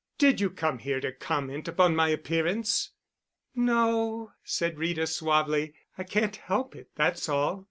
[0.17, 2.89] "Did you come here to comment upon my appearance?"
[3.53, 5.75] "No," said Rita suavely.
[5.95, 7.59] "I can't help it—that's all.